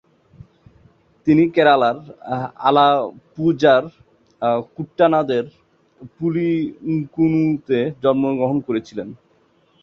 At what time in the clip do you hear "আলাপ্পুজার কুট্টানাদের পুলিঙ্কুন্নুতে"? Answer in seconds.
2.67-7.79